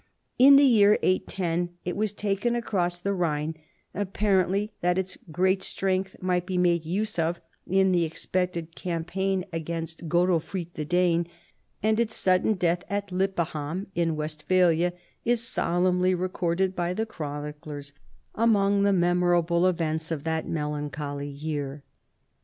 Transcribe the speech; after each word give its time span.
In 0.39 0.55
the 0.55 0.63
year 0.65 0.97
810 1.03 1.77
it 1.85 1.95
was 1.95 2.11
taken 2.11 2.55
across 2.55 2.97
the 2.99 3.13
Rhine, 3.13 3.53
apparently 3.93 4.71
that 4.81 4.97
its 4.97 5.15
great 5.31 5.61
strength 5.61 6.15
miglit 6.19 6.47
be 6.47 6.57
made 6.57 6.85
use 6.87 7.19
of 7.19 7.39
in 7.67 7.91
the 7.91 8.03
expected 8.03 8.75
campaign 8.75 9.45
against 9.53 10.09
Godo 10.09 10.41
frid 10.41 10.73
the 10.73 10.85
Dane; 10.85 11.27
and 11.83 11.99
its 11.99 12.15
sudden 12.15 12.55
death 12.55 12.83
at 12.89 13.11
Lippeham 13.11 13.85
in 13.93 14.15
Westphalia 14.15 14.93
is 15.23 15.43
solemnly 15.47 16.15
recorded 16.15 16.75
by 16.75 16.95
the 16.95 17.05
chroniclers 17.05 17.93
among 18.33 18.81
the 18.81 18.93
memorable 18.93 19.67
events 19.67 20.09
of 20.09 20.23
that 20.23 20.49
melancholy 20.49 21.29
year. 21.29 21.83